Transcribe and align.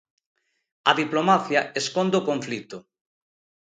A 0.89 0.91
diplomacia 1.01 1.61
esconde 1.81 2.15
o 2.19 2.25
conflito. 2.29 2.77